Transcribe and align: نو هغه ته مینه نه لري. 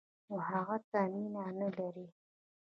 نو 0.27 0.35
هغه 0.49 0.77
ته 0.89 0.99
مینه 1.13 1.43
نه 1.59 1.67
لري. 1.77 2.05